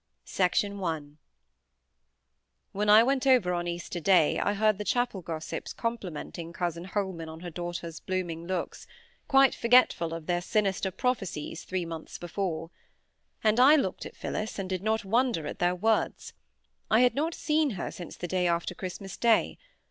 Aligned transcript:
PART 0.25 0.63
IV 0.63 0.79
When 2.71 2.89
I 2.89 3.03
went 3.03 3.27
over 3.27 3.53
on 3.53 3.67
Easter 3.67 3.99
Day 3.99 4.39
I 4.39 4.53
heard 4.55 4.79
the 4.79 4.83
chapel 4.83 5.21
gossips 5.21 5.73
complimenting 5.73 6.53
cousin 6.53 6.85
Holman 6.85 7.29
on 7.29 7.41
her 7.41 7.51
daughter's 7.51 7.99
blooming 7.99 8.47
looks, 8.47 8.87
quite 9.27 9.53
forgetful 9.53 10.11
of 10.11 10.25
their 10.25 10.41
sinister 10.41 10.89
prophecies 10.89 11.63
three 11.63 11.85
months 11.85 12.17
before. 12.17 12.71
And 13.43 13.59
I 13.59 13.75
looked 13.75 14.07
at 14.07 14.15
Phillis, 14.15 14.57
and 14.57 14.67
did 14.67 14.81
not 14.81 15.05
wonder 15.05 15.45
at 15.45 15.59
their 15.59 15.75
words. 15.75 16.33
I 16.89 17.01
had 17.01 17.13
not 17.13 17.35
seen 17.35 17.69
her 17.77 17.91
since 17.91 18.17
the 18.17 18.27
day 18.27 18.47
after 18.47 18.73
Christmas 18.73 19.17
Day. 19.17 19.59